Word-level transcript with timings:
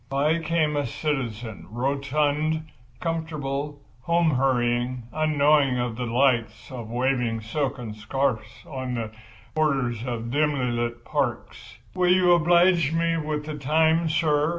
By 0.09 0.39
came 0.39 0.75
a 0.75 0.87
citizen, 0.87 1.67
rotund, 1.69 2.63
comfortable, 2.99 3.83
home 4.01 4.31
hurrying, 4.31 5.03
unknowing 5.13 5.77
of 5.77 5.95
the 5.95 6.05
delights 6.05 6.71
of 6.71 6.89
waving 6.89 7.41
silken 7.41 7.93
scarfs 7.93 8.65
on 8.65 8.95
the 8.95 9.11
borders 9.53 10.03
of 10.03 10.31
dimly 10.31 10.71
lit 10.71 11.05
parks. 11.05 11.77
"Will 11.93 12.11
you 12.11 12.31
oblige 12.31 12.91
me 12.91 13.15
with 13.17 13.45
the 13.45 13.59
time, 13.59 14.09
sir?" 14.09 14.49